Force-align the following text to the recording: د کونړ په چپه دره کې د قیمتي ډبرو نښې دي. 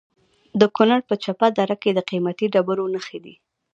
د 0.59 0.61
کونړ 0.75 0.99
په 1.09 1.15
چپه 1.23 1.47
دره 1.57 1.75
کې 1.81 1.89
د 1.93 1.99
قیمتي 2.09 2.45
ډبرو 2.53 2.85
نښې 2.93 3.19
دي. 3.25 3.35